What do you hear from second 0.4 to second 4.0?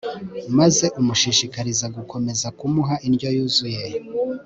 maze umushishikarize gukomeza kumuha indyo yuzuye